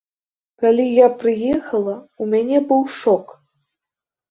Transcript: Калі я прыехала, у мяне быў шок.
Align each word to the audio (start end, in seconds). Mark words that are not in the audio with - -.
Калі 0.63 0.85
я 1.05 1.09
прыехала, 1.25 1.95
у 2.25 2.31
мяне 2.33 2.65
быў 2.73 2.83
шок. 2.99 3.39